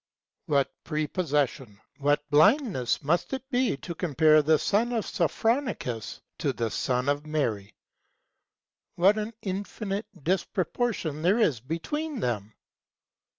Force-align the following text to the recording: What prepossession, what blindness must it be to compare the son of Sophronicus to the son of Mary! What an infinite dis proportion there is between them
What 0.47 0.73
prepossession, 0.83 1.79
what 1.99 2.27
blindness 2.31 3.03
must 3.03 3.33
it 3.33 3.47
be 3.51 3.77
to 3.77 3.93
compare 3.93 4.41
the 4.41 4.57
son 4.57 4.93
of 4.93 5.05
Sophronicus 5.05 6.21
to 6.39 6.51
the 6.53 6.71
son 6.71 7.07
of 7.07 7.27
Mary! 7.27 7.75
What 8.95 9.19
an 9.19 9.31
infinite 9.43 10.07
dis 10.23 10.43
proportion 10.43 11.21
there 11.21 11.37
is 11.37 11.59
between 11.59 12.19
them 12.19 12.55